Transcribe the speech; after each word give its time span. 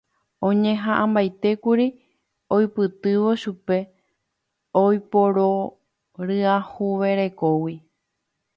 Oñeha'ãmbaitékuri 0.47 1.87
oipytyvõ 2.55 3.31
chupe 3.41 3.77
oiporiahuverekógui 4.83 7.75